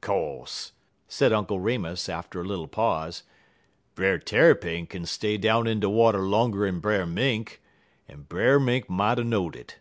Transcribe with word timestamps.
Co'se," 0.00 0.70
said 1.08 1.32
Uncle 1.32 1.58
Remus, 1.58 2.08
after 2.08 2.40
a 2.40 2.44
little 2.44 2.68
pause, 2.68 3.24
"Brer 3.96 4.20
Tarrypin 4.20 4.86
kin 4.86 5.04
stay 5.04 5.36
down 5.36 5.66
in 5.66 5.80
de 5.80 5.90
water 5.90 6.20
longer'n 6.20 6.78
Brer 6.78 7.06
Mink, 7.06 7.60
en 8.08 8.22
Brer 8.22 8.60
Mink 8.60 8.88
mought 8.88 9.18
er 9.18 9.24
know'd 9.24 9.56
it. 9.56 9.78